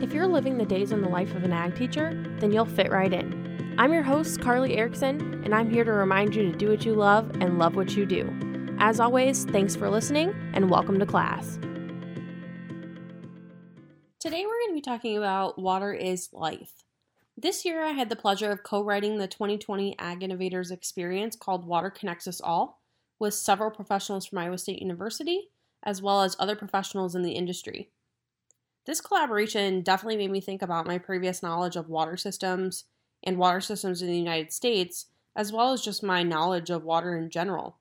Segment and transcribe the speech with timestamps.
[0.00, 2.90] If you're living the days in the life of an ag teacher, then you'll fit
[2.90, 3.74] right in.
[3.76, 6.94] I'm your host, Carly Erickson, and I'm here to remind you to do what you
[6.94, 8.26] love and love what you do.
[8.78, 11.58] As always, thanks for listening and welcome to class.
[14.20, 16.72] Today we're going to be talking about Water is Life.
[17.36, 21.66] This year I had the pleasure of co writing the 2020 Ag Innovators Experience called
[21.66, 22.80] Water Connects Us All
[23.18, 25.50] with several professionals from Iowa State University,
[25.82, 27.90] as well as other professionals in the industry.
[28.86, 32.84] This collaboration definitely made me think about my previous knowledge of water systems
[33.22, 37.16] and water systems in the United States, as well as just my knowledge of water
[37.16, 37.76] in general.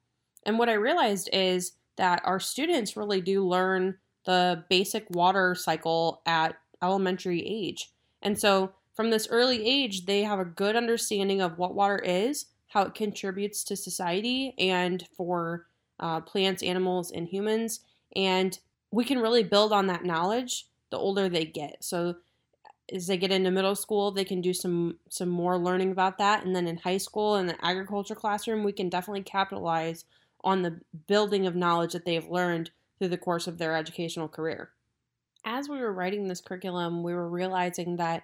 [0.45, 6.21] And what I realized is that our students really do learn the basic water cycle
[6.25, 7.91] at elementary age.
[8.21, 12.47] And so from this early age, they have a good understanding of what water is,
[12.67, 15.65] how it contributes to society and for
[15.99, 17.81] uh, plants, animals, and humans.
[18.15, 18.57] And
[18.91, 21.83] we can really build on that knowledge the older they get.
[21.83, 22.15] So
[22.91, 26.45] as they get into middle school, they can do some some more learning about that,
[26.45, 30.05] and then in high school in the agriculture classroom, we can definitely capitalize
[30.43, 34.71] on the building of knowledge that they've learned through the course of their educational career.
[35.45, 38.23] As we were writing this curriculum, we were realizing that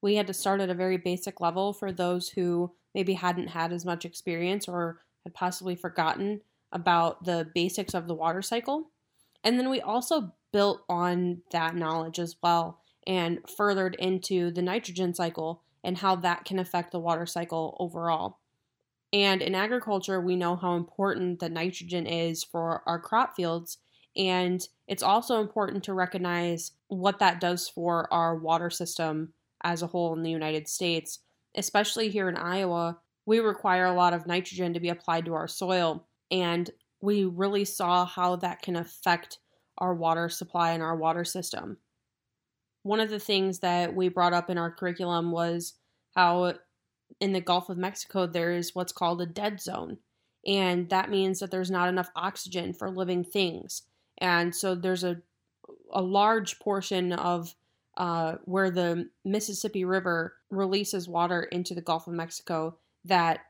[0.00, 3.72] we had to start at a very basic level for those who maybe hadn't had
[3.72, 6.40] as much experience or had possibly forgotten
[6.72, 8.90] about the basics of the water cycle.
[9.42, 15.12] And then we also built on that knowledge as well and furthered into the nitrogen
[15.12, 18.38] cycle and how that can affect the water cycle overall.
[19.12, 23.78] And in agriculture, we know how important the nitrogen is for our crop fields.
[24.16, 29.32] And it's also important to recognize what that does for our water system
[29.64, 31.18] as a whole in the United States.
[31.56, 35.48] Especially here in Iowa, we require a lot of nitrogen to be applied to our
[35.48, 36.06] soil.
[36.30, 39.38] And we really saw how that can affect
[39.78, 41.78] our water supply and our water system.
[42.82, 45.74] One of the things that we brought up in our curriculum was
[46.14, 46.54] how
[47.20, 49.98] in the Gulf of Mexico there is what's called a dead zone.
[50.46, 53.82] And that means that there's not enough oxygen for living things.
[54.18, 55.22] And so there's a,
[55.92, 57.54] a large portion of
[57.96, 63.40] uh, where the Mississippi River releases water into the Gulf of Mexico that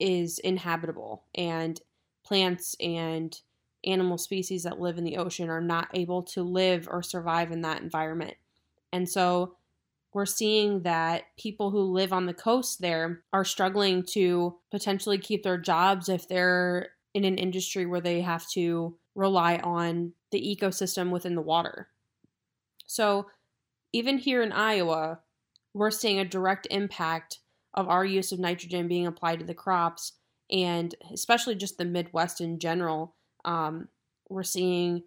[0.00, 1.22] is inhabitable.
[1.34, 1.80] And
[2.24, 3.38] plants and
[3.86, 7.62] animal species that live in the ocean are not able to live or survive in
[7.62, 8.34] that environment.
[8.92, 9.56] And so
[10.12, 15.42] we're seeing that people who live on the coast there are struggling to potentially keep
[15.42, 21.10] their jobs if they're in an industry where they have to rely on the ecosystem
[21.10, 21.88] within the water.
[22.86, 23.26] So,
[23.92, 25.20] even here in Iowa,
[25.72, 27.38] we're seeing a direct impact
[27.74, 30.12] of our use of nitrogen being applied to the crops,
[30.50, 33.88] and especially just the Midwest in general, um,
[34.28, 35.02] we're seeing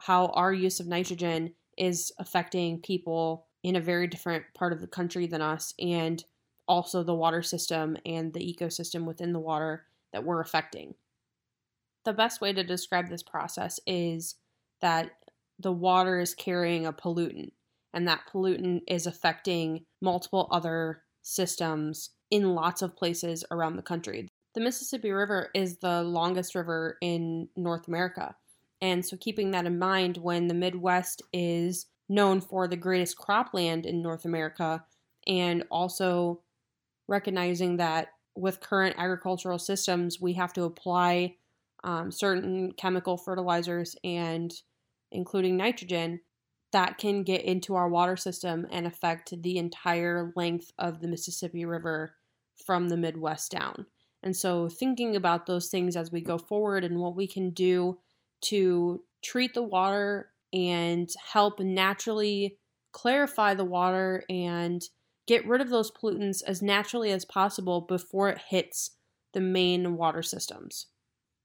[0.00, 4.86] how our use of nitrogen is affecting people in a very different part of the
[4.86, 6.24] country than us, and
[6.66, 10.94] also the water system and the ecosystem within the water that we're affecting.
[12.04, 14.36] The best way to describe this process is
[14.80, 15.10] that
[15.58, 17.52] the water is carrying a pollutant,
[17.92, 24.29] and that pollutant is affecting multiple other systems in lots of places around the country.
[24.54, 28.34] The Mississippi River is the longest river in North America.
[28.82, 33.86] And so, keeping that in mind, when the Midwest is known for the greatest cropland
[33.86, 34.84] in North America,
[35.26, 36.40] and also
[37.06, 41.36] recognizing that with current agricultural systems, we have to apply
[41.84, 44.52] um, certain chemical fertilizers and
[45.12, 46.20] including nitrogen
[46.72, 51.64] that can get into our water system and affect the entire length of the Mississippi
[51.64, 52.14] River
[52.64, 53.86] from the Midwest down.
[54.22, 57.98] And so, thinking about those things as we go forward and what we can do
[58.42, 62.58] to treat the water and help naturally
[62.92, 64.82] clarify the water and
[65.26, 68.96] get rid of those pollutants as naturally as possible before it hits
[69.32, 70.86] the main water systems.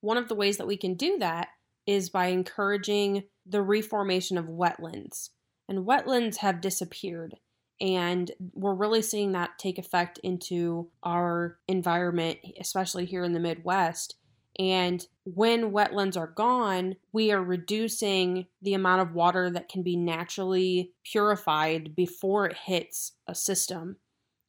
[0.02, 1.50] One of the ways that we can do that
[1.86, 5.30] is by encouraging the reformation of wetlands.
[5.68, 7.36] And wetlands have disappeared.
[7.82, 14.16] And we're really seeing that take effect into our environment, especially here in the Midwest.
[14.58, 19.98] And when wetlands are gone, we are reducing the amount of water that can be
[19.98, 23.98] naturally purified before it hits a system.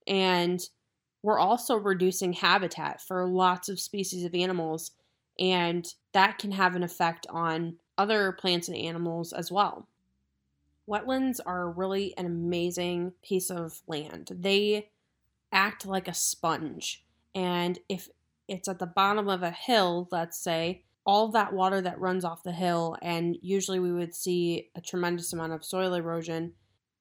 [0.07, 0.61] And
[1.23, 4.93] we're also reducing habitat for lots of species of animals.
[5.41, 9.89] And that can have an effect on other plants and animals as well.
[10.89, 14.31] Wetlands are really an amazing piece of land.
[14.33, 14.91] They
[15.53, 17.05] act like a sponge.
[17.35, 18.09] And if
[18.49, 22.43] it's at the bottom of a hill, let's say, all that water that runs off
[22.43, 26.53] the hill, and usually we would see a tremendous amount of soil erosion,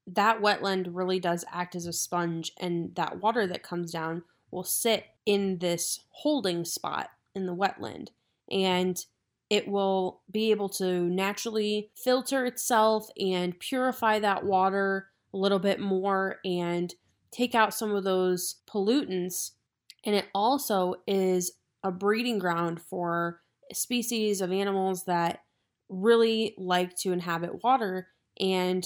[0.07, 4.63] that wetland really does act as a sponge, and that water that comes down will
[4.63, 8.09] sit in this holding spot in the wetland.
[8.51, 9.03] And
[9.55, 15.79] it will be able to naturally filter itself and purify that water a little bit
[15.79, 16.93] more and
[17.31, 19.51] take out some of those pollutants.
[20.03, 21.53] And it also is
[21.83, 23.39] a breeding ground for
[23.71, 25.39] species of animals that
[25.87, 28.85] really like to inhabit water and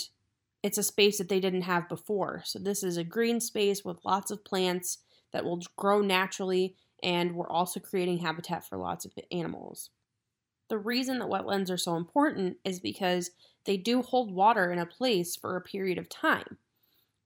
[0.61, 2.43] it's a space that they didn't have before.
[2.45, 4.99] So this is a green space with lots of plants
[5.31, 9.89] that will grow naturally and we're also creating habitat for lots of animals.
[10.69, 13.31] The reason that wetlands are so important is because
[13.65, 16.57] they do hold water in a place for a period of time.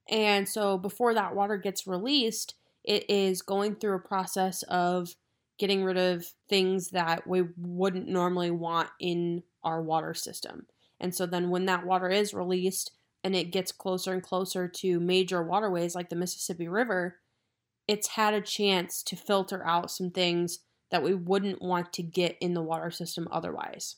[0.10, 5.16] And so before that water gets released, it is going through a process of
[5.58, 10.66] getting rid of things that we wouldn't normally want in our water system.
[11.00, 12.92] And so then when that water is released
[13.24, 17.20] and it gets closer and closer to major waterways like the Mississippi River,
[17.88, 20.60] it's had a chance to filter out some things
[20.94, 23.96] that we wouldn't want to get in the water system otherwise.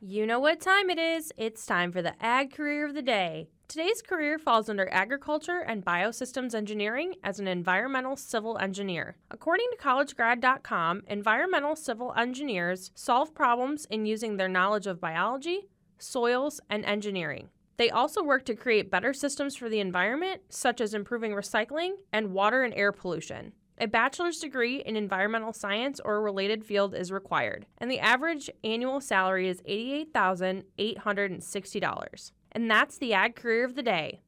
[0.00, 1.32] You know what time it is.
[1.36, 3.48] It's time for the Ag Career of the Day.
[3.66, 9.16] Today's career falls under agriculture and biosystems engineering as an environmental civil engineer.
[9.28, 16.60] According to collegegrad.com, environmental civil engineers solve problems in using their knowledge of biology, soils,
[16.70, 17.48] and engineering.
[17.76, 22.32] They also work to create better systems for the environment, such as improving recycling and
[22.32, 23.52] water and air pollution.
[23.82, 28.50] A bachelor's degree in environmental science or a related field is required, and the average
[28.62, 32.32] annual salary is $88,860.
[32.52, 34.20] And that's the ag career of the day.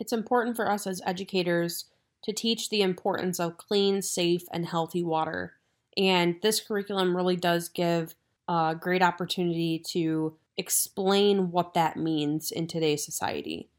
[0.00, 1.84] It's important for us as educators
[2.24, 5.52] to teach the importance of clean, safe, and healthy water.
[5.96, 8.16] And this curriculum really does give
[8.48, 13.70] a great opportunity to explain what that means in today's society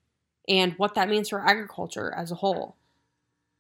[0.50, 2.76] and what that means for agriculture as a whole.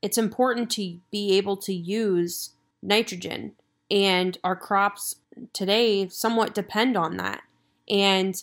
[0.01, 2.51] It's important to be able to use
[2.81, 3.53] nitrogen,
[3.91, 5.17] and our crops
[5.53, 7.41] today somewhat depend on that.
[7.87, 8.41] And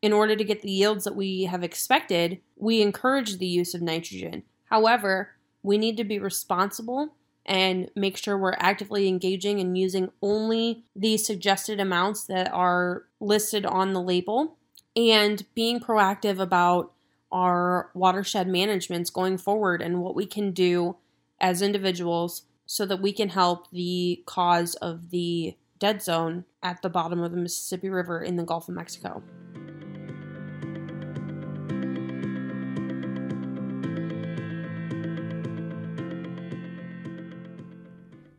[0.00, 3.82] in order to get the yields that we have expected, we encourage the use of
[3.82, 4.42] nitrogen.
[4.64, 5.30] However,
[5.62, 11.16] we need to be responsible and make sure we're actively engaging and using only the
[11.16, 14.56] suggested amounts that are listed on the label
[14.94, 16.92] and being proactive about
[17.32, 20.96] our watershed managements going forward and what we can do
[21.40, 26.88] as individuals so that we can help the cause of the dead zone at the
[26.88, 29.22] bottom of the Mississippi River in the Gulf of Mexico.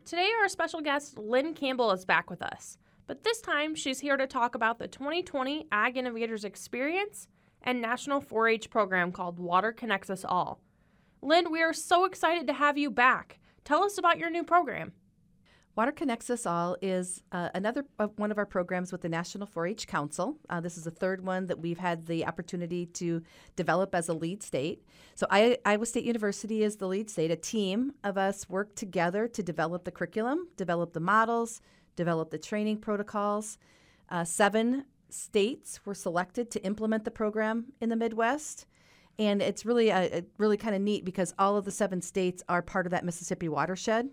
[0.06, 2.78] Today, our special guest, Lynn Campbell, is back with us.
[3.06, 7.28] But this time, she's here to talk about the 2020 Ag Innovators Experience
[7.64, 10.60] and National 4 H program called Water Connects Us All.
[11.22, 13.40] Lynn, we are so excited to have you back.
[13.64, 14.92] Tell us about your new program.
[15.76, 19.44] Water Connects Us All is uh, another uh, one of our programs with the National
[19.44, 20.38] 4 H Council.
[20.48, 23.22] Uh, this is the third one that we've had the opportunity to
[23.56, 24.84] develop as a lead state.
[25.16, 27.32] So, I, Iowa State University is the lead state.
[27.32, 31.60] A team of us work together to develop the curriculum, develop the models,
[31.96, 33.58] develop the training protocols.
[34.10, 34.84] Uh, seven
[35.14, 38.66] states were selected to implement the program in the Midwest.
[39.18, 42.42] And it's really a, a really kind of neat because all of the seven states
[42.48, 44.10] are part of that Mississippi watershed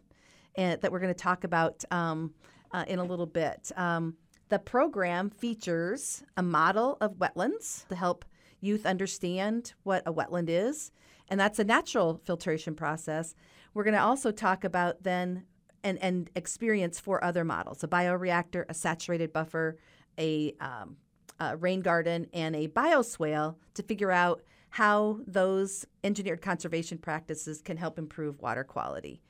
[0.56, 2.34] and, that we're going to talk about um,
[2.72, 3.72] uh, in a little bit.
[3.76, 4.16] Um,
[4.50, 8.26] the program features a model of wetlands to help
[8.60, 10.92] youth understand what a wetland is,
[11.30, 13.34] and that's a natural filtration process.
[13.74, 15.46] We're going to also talk about then
[15.84, 19.78] and, and experience four other models a bioreactor, a saturated buffer,
[20.18, 20.98] a, um,
[21.40, 27.78] a rain garden, and a bioswale to figure out how those engineered conservation practices can
[27.78, 29.22] help improve water quality.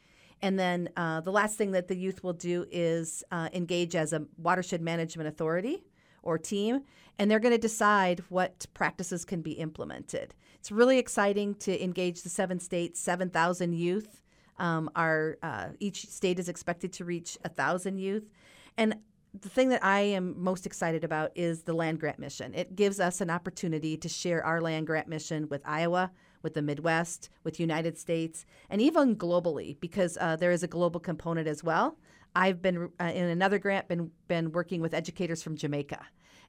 [0.42, 4.14] And then uh, the last thing that the youth will do is uh, engage as
[4.14, 5.84] a watershed management authority
[6.24, 6.82] or team,
[7.18, 10.34] and they're going to decide what practices can be implemented.
[10.60, 14.22] It's really exciting to engage the seven states, 7,000 youth.
[14.58, 18.30] Um, our, uh, each state is expected to reach 1,000 youth.
[18.78, 18.96] And
[19.40, 22.54] the thing that I am most excited about is the land grant mission.
[22.54, 26.12] It gives us an opportunity to share our land grant mission with Iowa,
[26.44, 31.00] with the Midwest, with United States, and even globally because uh, there is a global
[31.00, 31.98] component as well.
[32.36, 36.06] I've been uh, in another grant been been working with educators from Jamaica.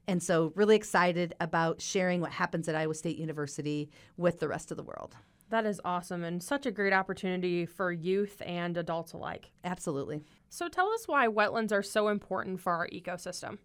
[0.07, 4.71] And so really excited about sharing what happens at Iowa State University with the rest
[4.71, 5.15] of the world.
[5.53, 9.51] That is awesome and such a great opportunity for youth and adults alike.
[9.63, 10.23] Absolutely.
[10.49, 13.59] So tell us why wetlands are so important for our ecosystem.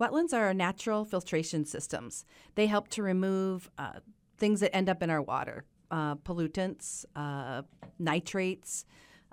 [0.00, 2.24] Wetlands are our natural filtration systems.
[2.54, 4.00] They help to remove uh,
[4.38, 7.60] things that end up in our water, uh, pollutants, uh,
[7.98, 8.86] nitrates,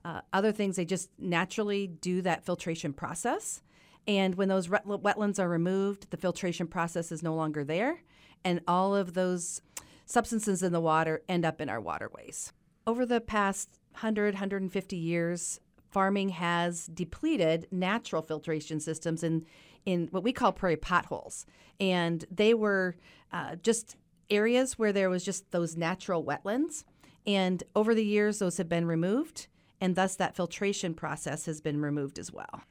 [0.04, 0.76] uh, other things.
[0.76, 3.62] They just naturally do that filtration process.
[4.06, 8.04] And when those wetlands are removed, the filtration process is no longer there,
[8.44, 9.62] and all of those
[10.06, 12.54] substances in the water end up in our waterways.
[12.88, 15.60] Over the past 100, 150 years,
[15.90, 19.46] farming has depleted natural filtration systems in,
[19.86, 21.46] in what we call prairie potholes.
[21.80, 22.96] And they were
[23.32, 23.96] uh, just
[24.30, 26.84] areas where there was just those natural wetlands.
[27.26, 29.48] And over the years, those have been removed,
[29.82, 32.62] and thus that filtration process has been removed as well.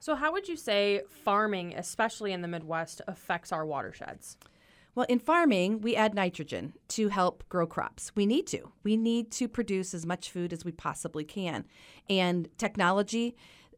[0.00, 4.36] So, how would you say farming, especially in the Midwest, affects our watersheds?
[4.94, 8.12] Well, in farming, we add nitrogen to help grow crops.
[8.14, 8.70] We need to.
[8.84, 11.64] We need to produce as much food as we possibly can.
[12.08, 13.36] And technology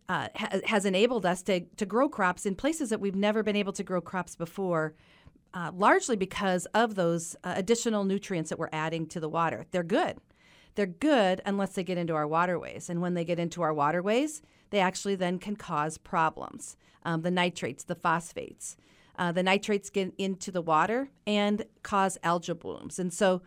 [0.08, 3.56] uh, ha- has enabled us to, to grow crops in places that we've never been
[3.56, 4.94] able to grow crops before,
[5.54, 9.64] uh, largely because of those uh, additional nutrients that we're adding to the water.
[9.70, 10.18] They're good.
[10.74, 12.90] They're good unless they get into our waterways.
[12.90, 16.76] And when they get into our waterways, they actually then can cause problems.
[17.04, 18.76] Um, the nitrates, the phosphates.
[19.18, 22.98] Uh, the nitrates get into the water and cause algal blooms.
[22.98, 23.42] And so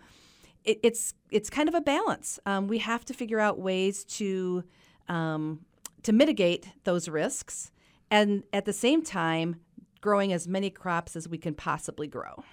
[0.64, 2.40] it, it's it's kind of a balance.
[2.46, 4.64] Um, we have to figure out ways to
[5.08, 5.62] um,
[6.04, 7.72] to mitigate those risks,
[8.10, 9.58] and at the same time,
[10.02, 12.44] growing as many crops as we can possibly grow.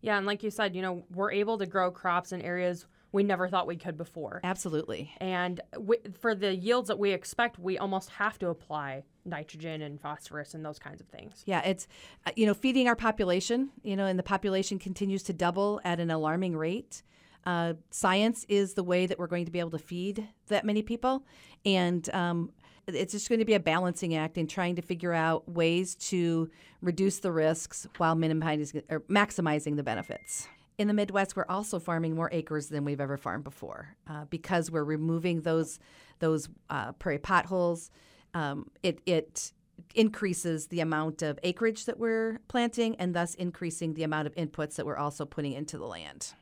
[0.00, 3.22] Yeah, and like you said, you know, we're able to grow crops in areas we
[3.22, 4.40] never thought we could before.
[4.42, 5.12] Absolutely.
[5.18, 10.00] And we, for the yields that we expect, we almost have to apply nitrogen and
[10.00, 11.44] phosphorus and those kinds of things.
[11.46, 11.86] Yeah, it's
[12.26, 16.00] uh, you know feeding our population, you know, and the population continues to double at
[16.00, 17.02] an alarming rate.
[17.46, 20.82] Uh, science is the way that we're going to be able to feed that many
[20.82, 21.24] people,
[21.64, 22.50] and um,
[22.88, 26.50] it's just going to be a balancing act in trying to figure out ways to
[26.82, 32.14] reduce the risks while minimizing or maximizing the benefits in the Midwest, we're also farming
[32.14, 35.78] more acres than we've ever farmed before uh, because we're removing those
[36.18, 37.90] those uh, prairie potholes.
[38.34, 39.52] Um, it it
[39.94, 44.76] increases the amount of acreage that we're planting, and thus increasing the amount of inputs
[44.76, 46.32] that we're also putting into the land,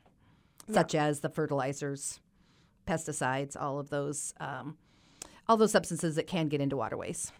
[0.67, 0.75] yeah.
[0.75, 2.21] such as the fertilizers,
[2.87, 4.77] pesticides, all of those um,
[5.49, 7.33] all those substances that can get into waterways.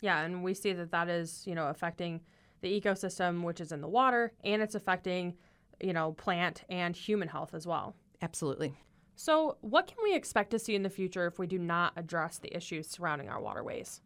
[0.00, 2.20] Yeah, and we see that that is you know affecting
[2.60, 5.34] the ecosystem, which is in the water, and it's affecting
[5.80, 7.94] you know, plant and human health as well.
[8.22, 8.74] Absolutely.
[9.14, 12.38] So, what can we expect to see in the future if we do not address
[12.38, 14.00] the issues surrounding our waterways?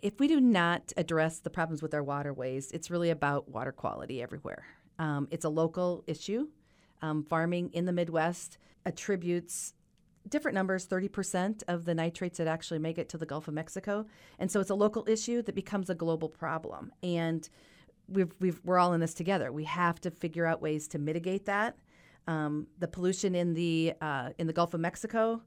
[0.00, 4.22] If we do not address the problems with our waterways, it's really about water quality
[4.22, 4.64] everywhere.
[4.98, 6.48] Um, it's a local issue.
[7.02, 9.74] Um, farming in the Midwest attributes
[10.28, 14.06] different numbers 30% of the nitrates that actually make it to the Gulf of Mexico.
[14.38, 16.92] And so it's a local issue that becomes a global problem.
[17.02, 17.48] And
[18.08, 19.52] we've, we've, we're all in this together.
[19.52, 21.76] We have to figure out ways to mitigate that.
[22.26, 25.42] Um, the pollution in the uh, in the Gulf of Mexico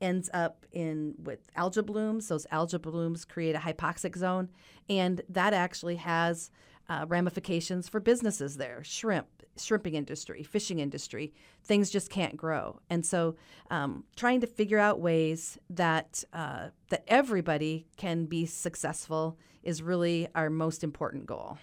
[0.00, 2.28] ends up in with algal blooms.
[2.28, 4.50] Those algal blooms create a hypoxic zone,
[4.88, 6.50] and that actually has
[6.88, 8.82] uh, ramifications for businesses there.
[8.84, 11.32] Shrimp, shrimping industry, fishing industry,
[11.64, 12.80] things just can't grow.
[12.90, 13.36] And so,
[13.70, 20.28] um, trying to figure out ways that uh, that everybody can be successful is really
[20.34, 21.58] our most important goal.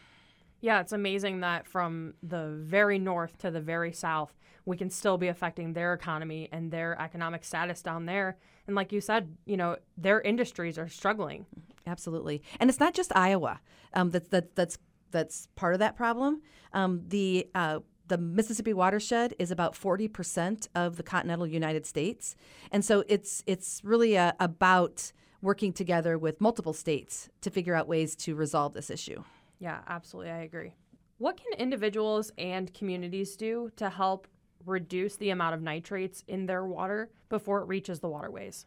[0.65, 4.34] Yeah, it's amazing that from the very north to the very south,
[4.65, 8.38] we can still be affecting their economy and their economic status down there.
[8.65, 11.45] And like you said, you know, their industries are struggling.
[11.86, 13.60] Absolutely, and it's not just Iowa
[13.93, 14.79] um, that, that that's
[15.12, 16.41] that's part of that problem.
[16.74, 22.36] Um, the uh, the Mississippi watershed is about 40% of the continental United States.
[22.72, 25.12] And so it's it's really uh, about
[25.43, 29.24] working together with multiple states to figure out ways to resolve this issue.
[29.60, 30.32] Yeah, absolutely.
[30.32, 30.74] I agree.
[31.18, 34.28] What can individuals and communities do to help
[34.66, 38.66] reduce the amount of nitrates in their water before it reaches the waterways?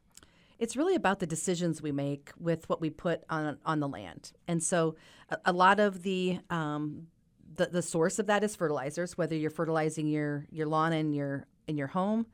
[0.59, 4.33] It's really about the decisions we make with what we put on on the land,
[4.49, 4.97] and so
[5.29, 7.07] a, a lot of the, um,
[7.55, 9.17] the the source of that is fertilizers.
[9.17, 12.27] Whether you're fertilizing your your lawn in your in your home,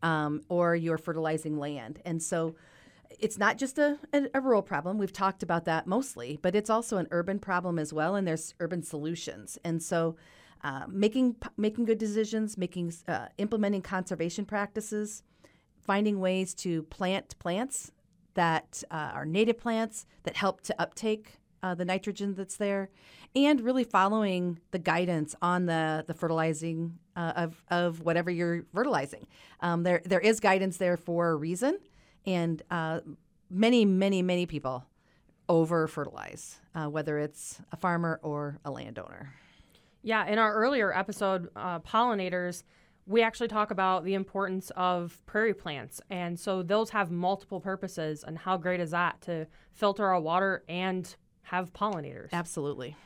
[0.00, 2.54] um, or you're fertilizing land, and so
[3.18, 4.98] it's not just a, a, a, rural problem.
[4.98, 8.54] We've talked about that mostly, but it's also an urban problem as well, and there's
[8.60, 9.58] urban solutions.
[9.64, 10.16] And so,
[10.62, 15.22] uh, making making good decisions, making uh, implementing conservation practices,
[15.80, 17.90] finding ways to plant plants
[18.34, 22.90] that uh, are native plants that help to uptake uh, the nitrogen that's there,
[23.34, 29.26] and really following the guidance on the the fertilizing uh, of of whatever you're fertilizing.
[29.60, 31.78] Um, there there is guidance there for a reason.
[32.26, 33.00] And uh,
[33.50, 34.86] many, many, many people
[35.48, 39.34] over fertilize, uh, whether it's a farmer or a landowner.
[40.02, 42.62] Yeah, in our earlier episode, uh, pollinators,
[43.06, 46.00] we actually talk about the importance of prairie plants.
[46.10, 48.24] And so those have multiple purposes.
[48.24, 52.28] And how great is that to filter our water and have pollinators?
[52.32, 52.96] Absolutely.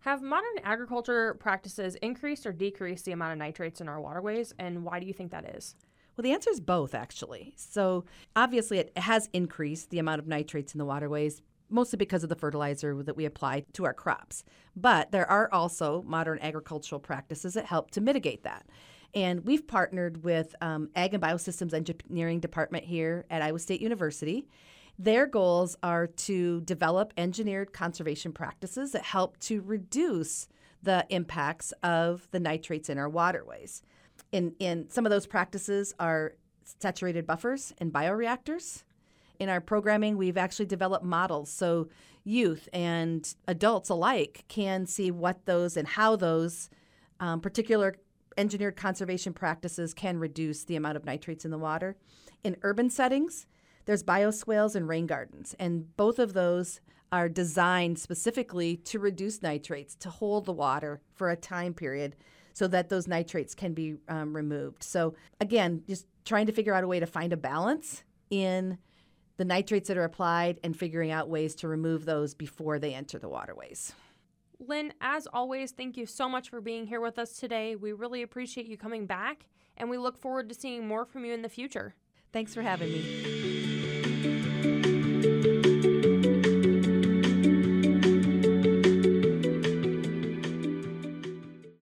[0.00, 4.54] Have modern agriculture practices increased or decreased the amount of nitrates in our waterways?
[4.58, 5.74] And why do you think that is?
[6.16, 7.52] Well, the answer is both, actually.
[7.56, 12.30] So, obviously, it has increased the amount of nitrates in the waterways, mostly because of
[12.30, 14.44] the fertilizer that we apply to our crops.
[14.74, 18.66] But there are also modern agricultural practices that help to mitigate that.
[19.14, 24.46] And we've partnered with um, Ag and Biosystems Engineering Department here at Iowa State University.
[24.98, 30.48] Their goals are to develop engineered conservation practices that help to reduce
[30.82, 33.82] the impacts of the nitrates in our waterways.
[34.32, 38.82] In, in some of those practices are saturated buffers and bioreactors.
[39.38, 41.88] In our programming, we've actually developed models so
[42.24, 46.68] youth and adults alike can see what those and how those
[47.20, 47.94] um, particular
[48.36, 51.96] engineered conservation practices can reduce the amount of nitrates in the water.
[52.42, 53.46] In urban settings,
[53.86, 56.80] there's bioswales and rain gardens, and both of those
[57.12, 62.16] are designed specifically to reduce nitrates, to hold the water for a time period
[62.56, 64.82] so that those nitrates can be um, removed.
[64.82, 68.78] So, again, just trying to figure out a way to find a balance in
[69.36, 73.18] the nitrates that are applied and figuring out ways to remove those before they enter
[73.18, 73.92] the waterways.
[74.58, 77.76] Lynn, as always, thank you so much for being here with us today.
[77.76, 79.44] We really appreciate you coming back,
[79.76, 81.94] and we look forward to seeing more from you in the future.
[82.32, 83.55] Thanks for having me.